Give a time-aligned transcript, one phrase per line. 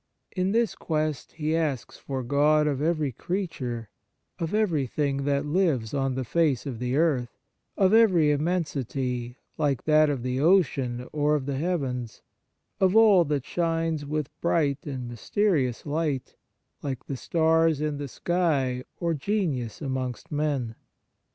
[0.35, 3.91] In this quest he asks for God of every creature,
[4.39, 7.37] of everything that lives on the face of the earth,
[7.77, 12.23] of every immensity, like that of the ocean or of the heavens,
[12.79, 16.35] of all that shines with bright and mysterious light,
[16.81, 20.73] like the stars in the sky or genius amongst men.